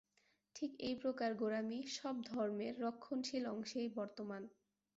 ঠিক 0.55 0.71
এই 0.79 0.95
প্রকার 0.95 1.29
গোঁড়ামি 1.33 1.79
সব 1.97 2.15
ধর্মের 2.29 2.73
রক্ষণশীল 2.81 3.43
অংশেই 3.47 3.89
বর্তমান। 3.95 4.43